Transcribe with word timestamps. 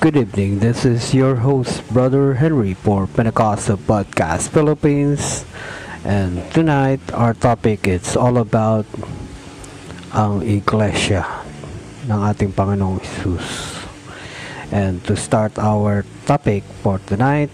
Good 0.00 0.16
evening. 0.16 0.64
This 0.64 0.88
is 0.88 1.12
your 1.12 1.44
host, 1.44 1.84
Brother 1.92 2.32
Henry, 2.40 2.72
for 2.72 3.04
Pentecostal 3.04 3.76
Podcast 3.76 4.48
Philippines. 4.48 5.44
And 6.08 6.40
tonight, 6.56 7.04
our 7.12 7.36
topic 7.36 7.84
is 7.84 8.16
all 8.16 8.40
about 8.40 8.88
ang 10.16 10.40
iglesia 10.40 11.28
ng 12.08 12.16
ating 12.16 12.56
Panginoong 12.56 13.04
Isus. 13.04 13.76
And 14.72 15.04
to 15.04 15.20
start 15.20 15.60
our 15.60 16.08
topic 16.24 16.64
for 16.80 16.96
tonight, 17.04 17.52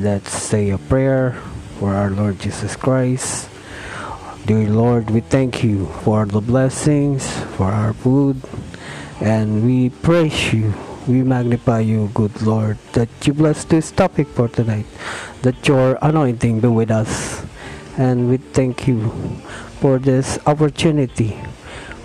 let's 0.00 0.32
say 0.32 0.72
a 0.72 0.80
prayer 0.80 1.36
for 1.76 1.92
our 1.92 2.08
Lord 2.08 2.40
Jesus 2.40 2.72
Christ. 2.72 3.52
Dear 4.48 4.72
Lord, 4.72 5.12
we 5.12 5.20
thank 5.20 5.60
you 5.60 5.92
for 6.00 6.24
the 6.24 6.40
blessings, 6.40 7.28
for 7.60 7.68
our 7.68 7.92
food, 7.92 8.40
and 9.20 9.60
we 9.60 9.92
praise 9.92 10.56
you 10.56 10.72
we 11.06 11.22
magnify 11.22 11.80
you, 11.80 12.10
good 12.14 12.42
Lord, 12.42 12.78
that 12.92 13.08
you 13.22 13.32
bless 13.32 13.64
this 13.64 13.90
topic 13.90 14.26
for 14.26 14.48
tonight, 14.48 14.86
that 15.42 15.66
your 15.66 15.98
anointing 16.02 16.60
be 16.60 16.68
with 16.68 16.90
us. 16.90 17.46
And 17.96 18.28
we 18.28 18.36
thank 18.36 18.86
you 18.86 19.10
for 19.80 19.98
this 19.98 20.38
opportunity. 20.46 21.38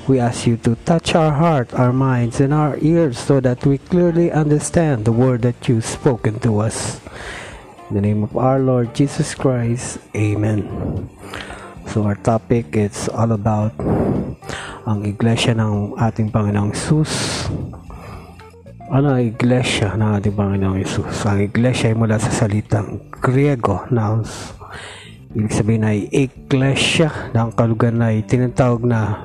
We 0.08 0.20
ask 0.20 0.46
you 0.46 0.58
to 0.66 0.76
touch 0.86 1.16
our 1.16 1.34
heart, 1.34 1.74
our 1.74 1.92
minds, 1.94 2.40
and 2.40 2.54
our 2.54 2.78
ears 2.82 3.18
so 3.18 3.40
that 3.42 3.66
we 3.66 3.78
clearly 3.78 4.32
understand 4.32 5.06
the 5.06 5.12
word 5.12 5.42
that 5.42 5.68
you've 5.68 5.86
spoken 5.86 6.40
to 6.42 6.60
us. 6.60 7.02
In 7.90 7.96
the 7.96 8.02
name 8.02 8.24
of 8.24 8.38
our 8.38 8.60
Lord 8.60 8.94
Jesus 8.96 9.36
Christ, 9.36 10.00
Amen. 10.16 11.10
So 11.90 12.04
our 12.04 12.16
topic 12.16 12.76
is 12.78 13.10
all 13.10 13.34
about 13.34 13.74
ang 14.88 15.06
iglesia 15.06 15.54
ng 15.54 15.98
ating 16.00 16.32
Panginoong 16.32 16.74
Jesus 16.74 17.46
ano 18.92 19.16
ang 19.16 19.24
iglesia 19.24 19.96
ng 19.96 20.20
ating 20.20 20.36
Panginoong 20.36 20.84
Yesus? 20.84 21.24
Ang 21.24 21.48
iglesia 21.48 21.88
ay 21.88 21.96
mula 21.96 22.20
sa 22.20 22.28
salitang 22.28 23.08
Griego 23.24 23.88
na 23.88 24.20
ibig 25.32 25.56
sabihin 25.56 25.88
ay 25.88 26.12
iglesia 26.12 27.32
ng 27.32 27.56
kalugan 27.56 28.04
ay 28.04 28.20
tinatawag 28.28 28.84
na 28.84 29.16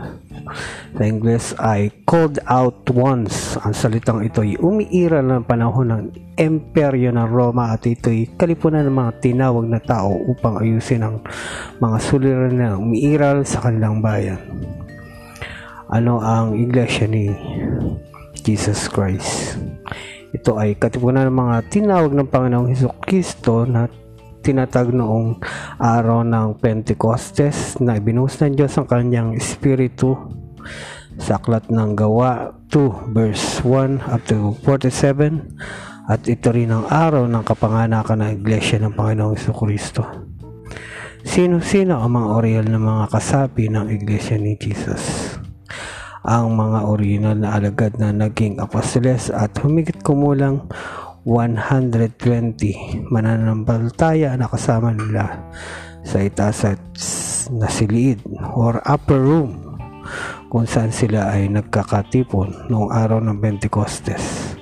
sa 0.94 1.02
Ingles 1.02 1.58
ay 1.58 1.90
called 2.06 2.38
out 2.46 2.86
once. 2.94 3.58
Ang 3.58 3.74
salitang 3.74 4.22
ito 4.22 4.46
ay 4.46 4.54
umiiral 4.62 5.26
ng 5.26 5.42
panahon 5.42 5.90
ng 5.90 6.02
imperyo 6.38 7.10
ng 7.10 7.26
Roma 7.26 7.74
at 7.74 7.82
ito 7.90 8.06
ay 8.06 8.38
kalipunan 8.38 8.86
ng 8.86 8.94
mga 8.94 9.12
tinawag 9.18 9.66
na 9.66 9.82
tao 9.82 10.14
upang 10.30 10.62
ayusin 10.62 11.02
ang 11.02 11.26
mga 11.82 11.98
suliran 11.98 12.54
na 12.54 12.78
umiiral 12.78 13.42
sa 13.42 13.66
kanilang 13.66 13.98
bayan. 13.98 14.38
Ano 15.90 16.22
ang 16.22 16.54
iglesia 16.54 17.10
ni 17.10 17.34
Jesus 18.46 18.86
Christ. 18.86 19.58
Ito 20.30 20.54
ay 20.54 20.78
katipunan 20.78 21.26
ng 21.26 21.34
mga 21.34 21.56
tinawag 21.66 22.14
ng 22.14 22.30
Panginoong 22.30 22.70
Heso 22.70 22.94
Kristo 23.02 23.66
na 23.66 23.90
tinatag 24.46 24.94
noong 24.94 25.42
araw 25.82 26.22
ng 26.22 26.62
Pentecostes 26.62 27.82
na 27.82 27.98
ibinuhos 27.98 28.38
ng 28.38 28.54
Diyos 28.54 28.78
ang 28.78 28.86
kanyang 28.86 29.34
Espiritu 29.34 30.14
sa 31.18 31.42
aklat 31.42 31.66
ng 31.66 31.98
Gawa 31.98 32.54
2 32.70 33.10
verse 33.10 33.66
1 33.66 34.06
up 34.06 34.22
to 34.30 34.54
47 34.62 36.06
at 36.06 36.22
ito 36.30 36.54
rin 36.54 36.70
ang 36.70 36.86
araw 36.86 37.26
ng 37.26 37.42
kapanganakan 37.42 38.22
ng 38.22 38.30
Iglesia 38.38 38.78
ng 38.78 38.94
Panginoong 38.94 39.34
Heso 39.34 39.50
Kristo. 39.50 40.06
Sino-sino 41.26 41.98
ang 41.98 42.14
mga 42.14 42.28
oryal 42.38 42.66
ng 42.70 42.82
mga 42.86 43.04
kasapi 43.10 43.66
ng 43.66 43.90
Iglesia 43.90 44.38
ni 44.38 44.54
Jesus? 44.54 45.34
Ang 46.26 46.58
mga 46.58 46.90
original 46.90 47.38
na 47.38 47.54
alagad 47.54 47.94
na 48.02 48.10
naging 48.10 48.58
apostoles 48.58 49.30
at 49.30 49.54
humigit 49.62 50.02
kumulang 50.02 50.66
120 51.22 53.06
mananampalataya 53.14 54.34
na 54.34 54.50
kasama 54.50 54.90
nila 54.90 55.46
sa 56.02 56.18
itaas 56.18 56.66
at 56.66 56.82
nasiliid 57.54 58.18
or 58.58 58.82
upper 58.82 59.22
room 59.22 59.78
kung 60.50 60.66
saan 60.66 60.90
sila 60.90 61.30
ay 61.30 61.46
nagkakatipon 61.46 62.70
noong 62.70 62.90
araw 62.90 63.22
ng 63.22 63.38
Pentecostes. 63.38 64.54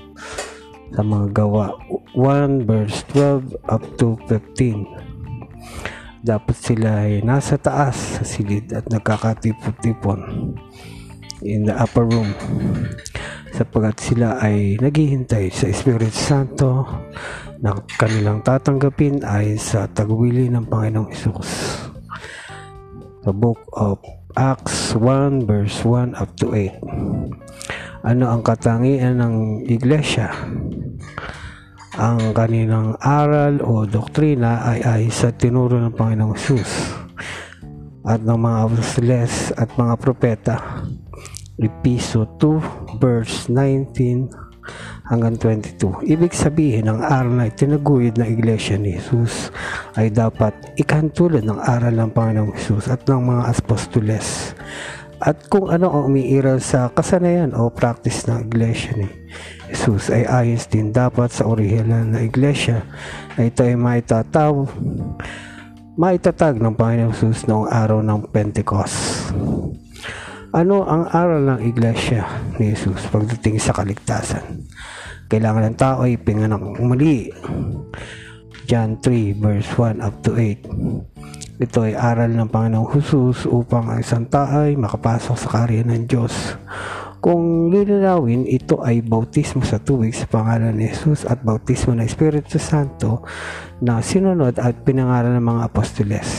Sa 0.93 1.01
mga 1.01 1.33
gawa 1.33 1.73
1 2.13 2.69
verse 2.69 3.09
12 3.13 3.57
up 3.73 3.85
to 3.97 4.21
15 4.29 6.25
dapat 6.25 6.57
sila 6.57 7.09
ay 7.09 7.21
nasa 7.21 7.57
taas 7.61 8.21
sa 8.21 8.25
silid 8.25 8.73
at 8.73 8.89
nagkakatipon-tipon 8.89 10.21
in 11.45 11.69
the 11.69 11.77
upper 11.77 12.09
room 12.09 12.33
sapagkat 13.55 13.97
sila 14.03 14.43
ay 14.43 14.75
naghihintay 14.83 15.47
sa 15.47 15.71
Espiritu 15.71 16.11
Santo 16.11 16.83
na 17.63 17.71
kanilang 17.95 18.43
tatanggapin 18.43 19.23
ay 19.23 19.55
sa 19.55 19.87
tagwili 19.87 20.51
ng 20.51 20.67
Panginoong 20.67 21.15
Isus. 21.15 21.79
The 23.23 23.31
book 23.31 23.63
of 23.79 24.03
Acts 24.35 24.99
1 24.99 25.47
verse 25.47 25.87
1 25.87 26.19
up 26.19 26.35
to 26.43 26.51
8. 26.51 26.83
Ano 28.11 28.25
ang 28.27 28.43
katangian 28.43 29.23
ng 29.23 29.65
iglesia? 29.71 30.35
Ang 31.95 32.35
kanilang 32.35 32.99
aral 32.99 33.63
o 33.63 33.87
doktrina 33.87 34.67
ay 34.67 34.83
ay 34.83 35.03
sa 35.15 35.31
tinuro 35.31 35.79
ng 35.79 35.95
Panginoong 35.95 36.35
Isus 36.35 36.91
at 38.03 38.19
ng 38.19 38.35
mga 38.35 38.59
apostoles 38.67 39.55
at 39.55 39.71
mga 39.79 39.95
propeta 39.97 40.57
Episo 41.59 42.27
2 42.43 42.99
verse 42.99 43.47
19 43.47 44.27
hanggang 45.09 45.37
22. 45.37 46.09
Ibig 46.09 46.33
sabihin, 46.33 46.89
ang 46.89 47.05
aral 47.05 47.37
na 47.37 47.49
itinaguyod 47.53 48.17
ng 48.17 48.29
Iglesia 48.29 48.81
ni 48.81 48.97
Jesus 48.97 49.53
ay 50.01 50.09
dapat 50.09 50.57
ikantulad 50.81 51.45
ng 51.45 51.61
aral 51.61 51.93
ng 51.93 52.11
Panginoong 52.11 52.57
Jesus 52.57 52.89
at 52.89 53.05
ng 53.05 53.21
mga 53.21 53.43
apostoles. 53.53 54.57
At 55.25 55.47
kung 55.49 55.71
ano 55.71 55.89
ang 55.89 56.11
umiiral 56.11 56.59
sa 56.61 56.91
kasanayan 56.91 57.55
o 57.55 57.71
practice 57.71 58.27
ng 58.29 58.51
Iglesia 58.51 58.93
ni 58.99 59.09
Jesus 59.71 60.13
ay 60.13 60.27
ayos 60.29 60.69
din 60.69 60.93
dapat 60.93 61.33
sa 61.33 61.49
orihinal 61.49 62.05
na 62.05 62.21
Iglesia 62.25 62.85
na 63.39 63.49
ito 63.49 63.65
ay 63.65 63.79
maitataw 63.79 64.69
maitatag 65.95 66.59
ng 66.59 66.75
Panginoong 66.75 67.15
Jesus 67.15 67.47
noong 67.47 67.71
araw 67.71 68.03
ng 68.03 68.27
Pentecost. 68.35 69.31
Ano 70.55 70.87
ang 70.87 71.11
aral 71.11 71.51
ng 71.51 71.61
iglesia 71.67 72.23
ni 72.63 72.71
Jesus 72.71 73.11
pagdating 73.11 73.59
sa 73.59 73.75
kaligtasan? 73.75 74.63
Kailangan 75.27 75.75
ng 75.75 75.75
tao 75.75 76.07
ay 76.07 76.15
pinganak 76.15 76.63
muli. 76.79 77.27
John 78.63 79.03
3 79.03 79.35
verse 79.35 79.67
1 79.75 79.99
up 79.99 80.15
to 80.23 80.39
8. 80.39 81.59
Ito 81.59 81.91
ay 81.91 81.99
aral 81.99 82.39
ng 82.39 82.47
Panginoong 82.55 82.87
Jesus 82.87 83.51
upang 83.51 83.91
ang 83.91 83.99
isang 83.99 84.31
tao 84.31 84.63
ay 84.63 84.79
makapasok 84.79 85.35
sa 85.35 85.49
karya 85.51 85.83
ng 85.83 86.07
Diyos. 86.07 86.55
Kung 87.19 87.75
lilinawin, 87.75 88.47
ito 88.47 88.79
ay 88.79 89.03
bautismo 89.03 89.67
sa 89.67 89.83
tubig 89.83 90.15
sa 90.15 90.31
pangalan 90.31 90.79
ni 90.79 90.87
Jesus 90.87 91.27
at 91.27 91.43
bautismo 91.43 91.99
ng 91.99 92.07
Espiritu 92.07 92.63
Santo 92.63 93.27
na 93.83 93.99
sinunod 93.99 94.55
at 94.63 94.87
pinangalan 94.87 95.35
ng 95.35 95.47
mga 95.51 95.67
apostoles. 95.67 96.31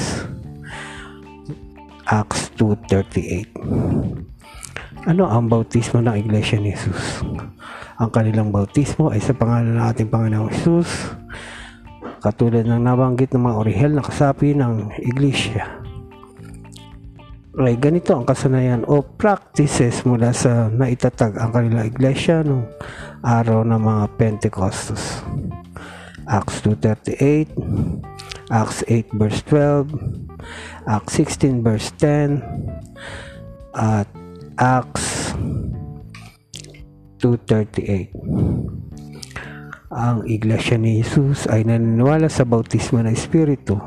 Acts 2.06 2.54
2.38 2.62 5.10
Ano 5.10 5.26
ang 5.26 5.50
bautismo 5.50 6.06
ng 6.06 6.22
Iglesia 6.22 6.62
ni 6.62 6.70
Jesus? 6.70 7.26
Ang 7.98 8.14
kanilang 8.14 8.54
bautismo 8.54 9.10
ay 9.10 9.18
sa 9.18 9.34
pangalan 9.34 9.74
ng 9.74 9.86
ating 9.90 10.14
Panginoong 10.14 10.54
Jesus 10.54 11.18
katulad 12.22 12.62
ng 12.62 12.78
nabanggit 12.78 13.34
ng 13.34 13.42
mga 13.42 13.58
orihel 13.58 13.98
na 13.98 14.06
kasapi 14.06 14.54
ng 14.54 14.94
Iglesia. 15.02 15.82
Ay 17.58 17.74
ganito 17.74 18.14
ang 18.14 18.30
kasanayan 18.30 18.86
o 18.86 19.02
practices 19.02 20.06
mula 20.06 20.30
sa 20.30 20.70
naitatag 20.70 21.42
ang 21.42 21.50
kanilang 21.50 21.90
iglesia 21.90 22.46
nung 22.46 22.70
araw 23.26 23.66
ng 23.66 23.82
mga 23.82 24.14
Pentecostus. 24.14 25.26
Acts 26.30 26.62
2.38 26.62 28.15
Acts 28.54 28.86
8 28.88 29.10
verse 29.18 29.42
12 29.50 29.90
Acts 30.86 31.14
16 31.18 31.66
verse 31.66 31.90
10 31.98 32.46
at 33.74 34.06
Acts 34.62 35.34
2.38 37.20 38.14
Ang 39.96 40.28
Iglesia 40.30 40.78
ni 40.78 41.02
Jesus 41.02 41.50
ay 41.50 41.66
naniniwala 41.66 42.28
sa 42.28 42.44
bautismo 42.44 43.00
ng 43.00 43.16
Espiritu. 43.16 43.80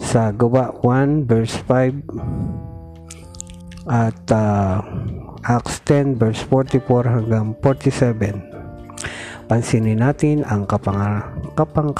Sa 0.00 0.32
gawa 0.32 0.72
1 0.80 1.28
verse 1.28 1.60
5 1.68 2.00
at 3.86 4.18
uh, 4.34 4.82
Acts 5.46 5.78
10 5.86 6.18
verse 6.18 6.42
44 6.50 7.06
hanggang 7.06 7.54
47 7.62 9.46
pansinin 9.46 10.02
natin 10.02 10.42
ang 10.42 10.66
kapang 10.66 11.22
kapang 11.54 11.94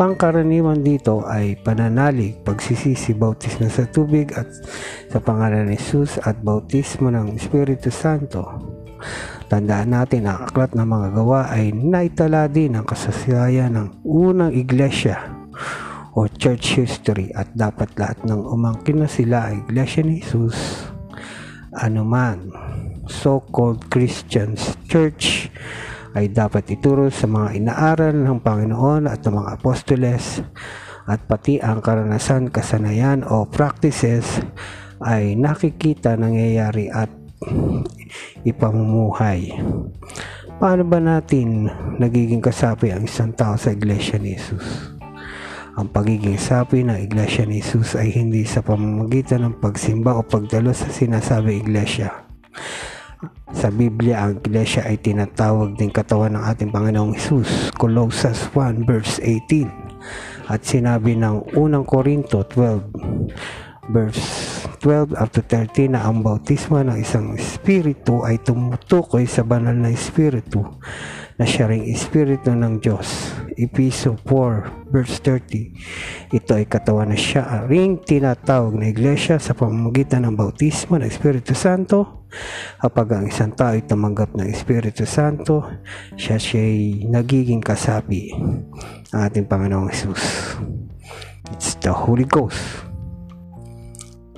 pangkaraniwan 0.00 0.80
dito 0.80 1.28
ay 1.28 1.60
pananalig, 1.60 2.40
pagsisisi, 2.40 3.12
bautismo 3.12 3.68
sa 3.68 3.84
tubig 3.84 4.32
at 4.32 4.48
sa 5.12 5.20
pangalan 5.20 5.68
ni 5.68 5.76
Jesus 5.76 6.16
at 6.24 6.40
bautismo 6.40 7.12
ng 7.12 7.36
Espiritu 7.36 7.92
Santo. 7.92 8.48
Tandaan 9.52 9.92
natin 9.92 10.24
ang 10.24 10.48
aklat 10.48 10.72
ng 10.72 10.88
mga 10.88 11.08
gawa 11.12 11.52
ay 11.52 11.76
naitala 11.76 12.48
din 12.48 12.80
ang 12.80 12.88
kasasyayan 12.88 13.76
ng 13.76 14.00
unang 14.08 14.56
iglesia 14.56 15.20
o 16.16 16.24
church 16.32 16.80
history 16.80 17.28
at 17.36 17.52
dapat 17.52 17.92
lahat 18.00 18.24
ng 18.24 18.40
umangkin 18.40 19.04
na 19.04 19.08
sila 19.10 19.52
ay 19.52 19.60
iglesia 19.68 20.00
ni 20.00 20.24
Jesus 20.24 20.88
anuman 21.76 22.48
so-called 23.04 23.84
Christians 23.92 24.80
church 24.88 25.52
ay 26.14 26.30
dapat 26.30 26.66
ituro 26.74 27.06
sa 27.10 27.30
mga 27.30 27.54
inaaral 27.54 28.14
ng 28.14 28.38
Panginoon 28.42 29.06
at 29.06 29.22
ng 29.22 29.34
mga 29.38 29.48
apostoles 29.60 30.42
at 31.06 31.26
pati 31.26 31.58
ang 31.58 31.82
karanasan, 31.82 32.50
kasanayan 32.50 33.26
o 33.26 33.46
practices 33.46 34.42
ay 35.02 35.34
nakikita 35.34 36.14
nangyayari 36.14 36.92
at 36.92 37.10
ipamumuhay. 38.44 39.54
Paano 40.60 40.84
ba 40.84 41.00
natin 41.00 41.72
nagiging 41.96 42.44
kasapi 42.44 42.92
ang 42.92 43.08
isang 43.08 43.32
tao 43.32 43.56
sa 43.56 43.72
Iglesia 43.72 44.20
ni 44.20 44.36
Jesus? 44.36 44.92
Ang 45.80 45.88
pagiging 45.88 46.36
sapi 46.36 46.84
ng 46.84 47.00
Iglesia 47.00 47.48
ni 47.48 47.64
Jesus 47.64 47.96
ay 47.96 48.12
hindi 48.12 48.44
sa 48.44 48.60
pamamagitan 48.60 49.46
ng 49.46 49.54
pagsimba 49.62 50.20
o 50.20 50.26
pagdalo 50.26 50.76
sa 50.76 50.92
sinasabi 50.92 51.64
Iglesia 51.64 52.28
sa 53.52 53.68
Biblia, 53.68 54.24
ang 54.24 54.40
iglesia 54.40 54.86
ay 54.86 54.96
tinatawag 54.96 55.76
din 55.76 55.92
katawan 55.92 56.38
ng 56.38 56.44
ating 56.48 56.70
Panginoong 56.72 57.12
Isus. 57.12 57.68
Colossians 57.76 58.48
1 58.56 58.88
verse 58.88 59.20
18. 59.22 60.48
At 60.48 60.64
sinabi 60.64 61.14
ng 61.14 61.54
unang 61.54 61.84
Korinto 61.84 62.42
12 62.42 63.30
verse 63.90 64.50
12 64.80 65.12
up 65.12 65.28
to 65.28 65.44
13 65.44 65.92
na 65.92 66.08
ang 66.08 66.24
bautismo 66.24 66.80
ng 66.80 66.96
isang 66.96 67.36
espiritu 67.36 68.24
ay 68.24 68.40
tumutukoy 68.40 69.28
sa 69.28 69.44
banal 69.44 69.76
na 69.76 69.92
espiritu 69.92 70.64
na 71.36 71.44
siya 71.44 71.68
ring 71.68 71.88
espiritu 71.88 72.52
ng 72.52 72.80
Diyos. 72.80 73.36
Episo 73.60 74.16
4 74.24 74.88
verse 74.88 75.20
30. 75.24 76.32
Ito 76.36 76.50
ay 76.56 76.64
katawan 76.64 77.12
na 77.12 77.18
siya 77.20 77.64
ring 77.68 78.00
tinatawag 78.00 78.76
na 78.76 78.88
iglesia 78.88 79.36
sa 79.36 79.52
pamamagitan 79.52 80.24
ng 80.24 80.36
bautismo 80.36 80.96
ng 80.96 81.08
Espiritu 81.08 81.52
Santo. 81.56 82.28
Kapag 82.80 83.08
ang 83.20 83.24
isang 83.28 83.52
tao 83.52 83.76
ay 83.76 83.84
tumanggap 83.84 84.36
ng 84.36 84.48
Espiritu 84.48 85.04
Santo, 85.08 85.64
siya 86.16 86.36
siya'y 86.40 87.08
nagiging 87.08 87.60
kasapi 87.64 88.36
ng 89.12 89.20
ating 89.20 89.48
Panginoong 89.48 89.92
Isus. 89.92 90.56
It's 91.52 91.76
the 91.80 91.92
Holy 91.92 92.28
Ghost. 92.28 92.89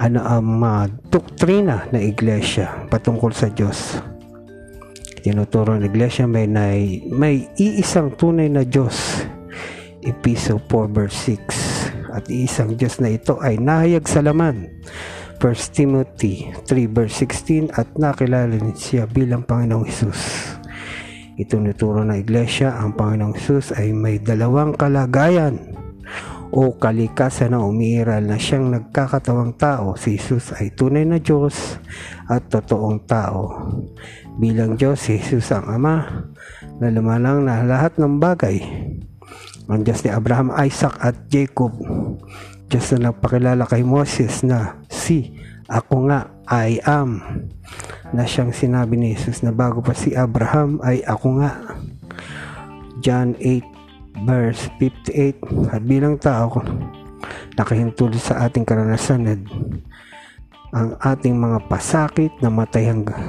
Ano 0.02 0.19
ang 0.26 0.58
mga 0.58 0.90
doktrina 1.14 1.87
ng 1.94 2.02
iglesia 2.02 2.90
patungkol 2.90 3.31
sa 3.31 3.46
Diyos? 3.46 4.02
tinuturo 5.22 5.78
ng 5.78 5.87
iglesia 5.87 6.26
may, 6.26 6.50
may, 6.50 6.99
may 7.06 7.46
iisang 7.54 8.19
tunay 8.19 8.50
na 8.50 8.66
Diyos. 8.66 9.22
Episo 10.02 10.58
4 10.66 10.90
verse 10.90 11.38
6 11.38 12.10
at 12.19 12.26
iisang 12.26 12.75
Diyos 12.75 12.99
na 12.99 13.14
ito 13.14 13.38
ay 13.38 13.62
nahayag 13.62 14.02
sa 14.10 14.19
laman. 14.19 14.66
1 15.38 15.46
Timothy 15.70 16.50
3 16.66 16.90
verse 16.90 17.22
16 17.22 17.70
at 17.78 17.87
nakilala 17.94 18.58
siya 18.75 19.06
bilang 19.06 19.46
Panginoong 19.46 19.87
Hesus. 19.87 20.22
Itunuturo 21.38 22.02
ng 22.02 22.19
iglesia 22.19 22.75
ang 22.75 22.98
Panginoong 22.98 23.38
Hesus 23.38 23.78
ay 23.78 23.94
may 23.94 24.19
dalawang 24.19 24.75
kalagayan 24.75 25.81
o 26.52 26.76
kalikasan 26.76 27.56
na 27.56 27.64
umiiral 27.64 28.20
na 28.28 28.37
siyang 28.37 28.69
nagkakatawang 28.69 29.56
tao, 29.56 29.96
si 29.96 30.20
Jesus 30.20 30.52
ay 30.52 30.69
tunay 30.76 31.08
na 31.08 31.16
Diyos 31.16 31.81
at 32.28 32.52
totoong 32.52 33.08
tao. 33.08 33.72
Bilang 34.37 34.76
Diyos, 34.76 35.00
si 35.00 35.16
Jesus 35.16 35.49
ang 35.49 35.64
Ama 35.64 36.28
na 36.76 36.93
lumalang 36.93 37.49
na 37.49 37.64
lahat 37.64 37.96
ng 37.96 38.20
bagay. 38.20 38.60
Ang 39.72 39.81
Diyos 39.81 40.04
ni 40.04 40.12
Abraham, 40.12 40.52
Isaac 40.52 40.93
at 41.00 41.16
Jacob. 41.32 41.72
Diyos 42.69 42.93
na 42.93 43.08
nagpakilala 43.08 43.64
kay 43.64 43.81
Moses 43.81 44.44
na 44.44 44.76
si 44.93 45.32
ako 45.72 46.12
nga 46.12 46.28
I 46.52 46.84
am 46.84 47.20
na 48.12 48.28
siyang 48.28 48.52
sinabi 48.52 49.00
ni 49.00 49.16
Jesus 49.16 49.40
na 49.40 49.56
bago 49.56 49.81
pa 49.81 49.96
si 49.96 50.12
Abraham 50.12 50.84
ay 50.84 51.00
ako 51.08 51.40
nga. 51.40 51.52
John 53.00 53.32
8 53.40 53.81
verse 54.25 54.69
58 54.79 55.73
at 55.73 55.82
bilang 55.82 56.20
tao 56.20 56.61
nakahintulot 57.56 58.20
sa 58.20 58.44
ating 58.49 58.67
karanasan 58.69 59.29
at 59.29 59.41
ang 60.73 60.97
ating 61.05 61.37
mga 61.37 61.69
pasakit 61.69 62.32
na 62.41 62.49
matay 62.49 62.88
hanggang, 62.88 63.20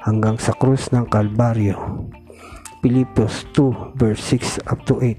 hanggang 0.00 0.36
sa 0.40 0.56
krus 0.56 0.88
ng 0.96 1.04
Kalbaryo. 1.12 2.08
Pilipos 2.80 3.44
2 3.52 3.98
verse 3.98 4.38
6 4.38 4.64
up 4.70 4.80
to 4.86 5.02
8 5.02 5.18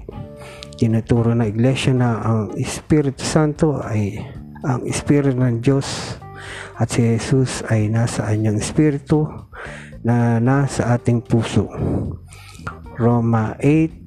tinuturo 0.80 1.36
na 1.36 1.44
iglesia 1.44 1.92
na 1.92 2.24
ang 2.24 2.56
Espiritu 2.56 3.20
Santo 3.20 3.84
ay 3.84 4.16
ang 4.64 4.80
Espiritu 4.88 5.36
ng 5.36 5.60
Diyos 5.60 6.16
at 6.80 6.88
si 6.88 7.04
Jesus 7.04 7.60
ay 7.68 7.92
nasa 7.92 8.24
anyang 8.24 8.56
Espiritu 8.56 9.28
na 10.00 10.40
nasa 10.40 10.96
ating 10.96 11.20
puso. 11.20 11.68
Roma 12.96 13.60
8 13.60 13.99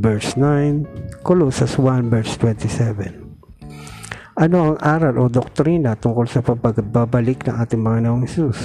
verse 0.00 0.36
9, 0.36 1.22
Colossus 1.24 1.78
1 1.80 2.12
verse 2.12 2.36
27. 2.38 3.24
Ano 4.36 4.56
ang 4.60 4.76
aral 4.84 5.16
o 5.16 5.32
doktrina 5.32 5.96
tungkol 5.96 6.28
sa 6.28 6.44
pagbabalik 6.44 7.48
ng 7.48 7.56
ating 7.56 7.80
Panginoong 7.80 8.28
Isus? 8.28 8.60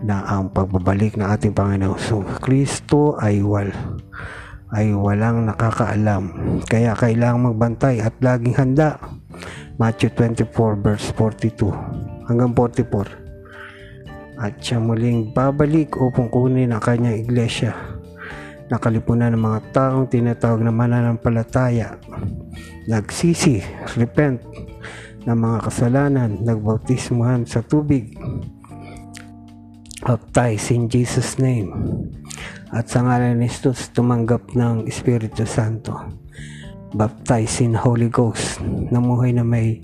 Na 0.00 0.24
ang 0.24 0.48
pagbabalik 0.48 1.20
ng 1.20 1.28
ating 1.28 1.52
Panginoong 1.52 2.00
Isus 2.00 2.24
Kristo 2.40 3.20
ay 3.20 3.44
wal 3.44 3.68
ay 4.74 4.90
walang 4.90 5.46
nakakaalam. 5.46 6.34
Kaya 6.66 6.96
kailangang 6.98 7.52
magbantay 7.52 8.02
at 8.02 8.16
laging 8.18 8.56
handa. 8.58 8.98
Matthew 9.78 10.10
24 10.16 10.80
verse 10.82 11.12
42 11.14 12.26
hanggang 12.26 12.50
44. 12.56 14.40
At 14.40 14.58
siya 14.58 14.82
muling 14.82 15.30
babalik 15.30 15.94
upang 15.94 16.26
kunin 16.26 16.74
ang 16.74 16.82
kanyang 16.82 17.22
iglesia 17.22 17.93
nakalipunan 18.72 19.36
ng 19.36 19.42
mga 19.42 19.60
taong 19.76 20.08
tinatawag 20.08 20.64
na 20.64 20.72
mananampalataya, 20.72 22.00
nagsisi, 22.88 23.60
repent 23.96 24.40
ng 25.24 25.36
mga 25.36 25.58
kasalanan, 25.68 26.40
nagbautismuhan 26.44 27.44
sa 27.44 27.60
tubig, 27.64 28.16
baptize 30.04 30.72
in 30.72 30.88
Jesus 30.88 31.40
name, 31.40 31.72
at 32.72 32.88
sa 32.88 33.04
ngalan 33.04 33.40
ni 33.40 33.48
Jesus 33.48 33.88
tumanggap 33.92 34.52
ng 34.52 34.84
Espiritu 34.88 35.48
Santo, 35.48 35.96
baptize 36.92 37.64
in 37.64 37.76
Holy 37.76 38.12
Ghost, 38.12 38.60
namuhay 38.64 39.32
na 39.32 39.44
may 39.44 39.80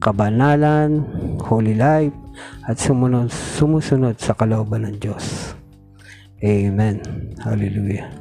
kabanalan, 0.00 1.04
holy 1.40 1.72
life, 1.72 2.12
at 2.68 2.76
sumunod, 2.76 3.32
sumusunod 3.32 4.20
sa 4.20 4.36
kalooban 4.36 4.84
ng 4.84 4.96
Diyos. 5.00 5.56
Amen. 6.44 7.00
Hallelujah. 7.40 8.12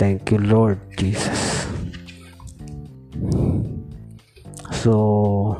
Thank 0.00 0.32
you, 0.32 0.40
Lord 0.40 0.80
Jesus. 0.96 1.68
So, 4.72 5.54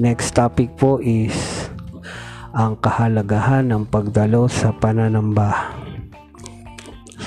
next 0.00 0.32
topic 0.32 0.74
po 0.80 0.96
is 1.04 1.36
ang 2.56 2.80
kahalagahan 2.80 3.68
ng 3.68 3.84
pagdalo 3.92 4.48
sa 4.48 4.72
pananamba. 4.72 5.76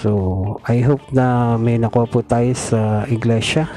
So, 0.02 0.58
I 0.66 0.82
hope 0.82 1.06
na 1.14 1.54
may 1.62 1.78
nakuha 1.78 2.10
po 2.10 2.26
tayo 2.26 2.50
sa 2.58 3.06
iglesia 3.06 3.70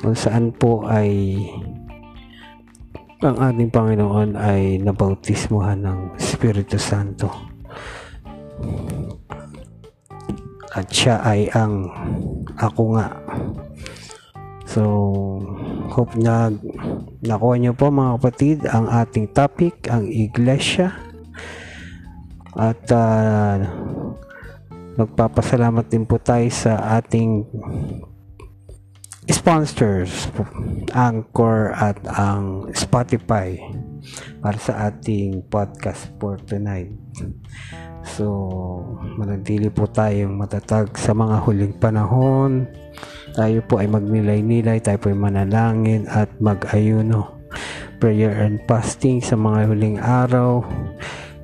kung 0.00 0.16
saan 0.16 0.50
po 0.50 0.82
ay 0.88 1.38
ang 3.20 3.36
ating 3.36 3.68
Panginoon 3.68 4.32
ay 4.32 4.80
nabautismuhan 4.80 5.84
ng 5.84 5.98
Espiritu 6.16 6.80
Santo. 6.80 7.28
At 10.72 10.88
siya 10.88 11.20
ay 11.20 11.52
ang 11.52 11.92
ako 12.56 12.96
nga. 12.96 13.08
So, 14.64 14.82
hope 15.92 16.16
na 16.16 16.48
nakuha 17.20 17.60
niyo 17.60 17.76
po 17.76 17.92
mga 17.92 18.16
kapatid 18.16 18.58
ang 18.70 18.88
ating 18.88 19.36
topic, 19.36 19.90
ang 19.92 20.08
iglesia. 20.08 20.96
At 22.56 22.80
uh, 22.88 23.68
magpapasalamat 24.96 25.92
din 25.92 26.08
po 26.08 26.16
tayo 26.16 26.48
sa 26.48 26.96
ating 26.96 27.44
sponsors 29.30 30.26
Anchor 30.90 31.70
at 31.78 32.02
ang 32.18 32.66
Spotify 32.74 33.54
para 34.42 34.58
sa 34.58 34.90
ating 34.90 35.46
podcast 35.46 36.10
for 36.18 36.34
tonight. 36.42 36.90
So, 38.02 38.26
manatili 39.14 39.70
po 39.70 39.86
tayong 39.86 40.34
matatag 40.34 40.98
sa 40.98 41.14
mga 41.14 41.46
huling 41.46 41.74
panahon. 41.78 42.66
Tayo 43.38 43.62
po 43.70 43.78
ay 43.78 43.86
magnilay-nilay, 43.86 44.82
tayo 44.82 44.98
po 44.98 45.14
ay 45.14 45.18
manalangin 45.18 46.10
at 46.10 46.26
mag-ayuno. 46.42 47.38
Prayer 48.02 48.34
and 48.34 48.58
fasting 48.66 49.22
sa 49.22 49.38
mga 49.38 49.70
huling 49.70 49.98
araw. 50.02 50.64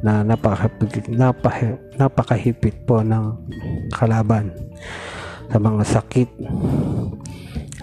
na 0.04 0.20
napakahipit, 0.22 1.08
napahi, 1.08 1.72
napakahipit 1.96 2.84
po 2.84 3.00
ng 3.00 3.32
kalaban 3.90 4.52
sa 5.48 5.56
mga 5.56 5.82
sakit 5.82 6.30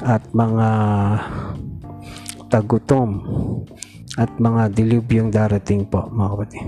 at 0.05 0.23
mga 0.35 0.69
tagutom 2.51 3.23
at 4.21 4.29
mga 4.37 4.77
dilubyong 4.77 5.33
darating 5.33 5.89
po 5.89 6.05
mga 6.13 6.29
kapatid. 6.37 6.67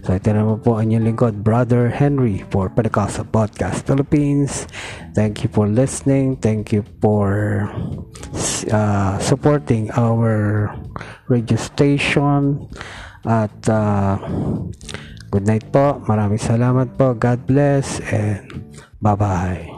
So 0.00 0.16
ito 0.16 0.32
naman 0.32 0.62
po 0.64 0.78
ang 0.78 0.88
inyong 0.88 1.06
lingkod, 1.12 1.34
Brother 1.44 1.90
Henry 1.92 2.40
for 2.48 2.70
Pentecostal 2.72 3.26
Podcast 3.28 3.84
Philippines. 3.84 4.70
Thank 5.12 5.44
you 5.44 5.50
for 5.52 5.66
listening. 5.68 6.38
Thank 6.38 6.72
you 6.72 6.86
for 7.02 7.66
uh, 8.70 9.18
supporting 9.20 9.90
our 9.98 10.70
radio 11.28 11.58
station. 11.58 12.70
At 13.28 13.52
uh, 13.68 14.16
good 15.28 15.44
night 15.44 15.68
po. 15.68 16.00
Maraming 16.08 16.40
salamat 16.40 16.96
po. 16.96 17.12
God 17.12 17.44
bless 17.44 18.00
and 18.08 18.48
bye-bye. 19.04 19.68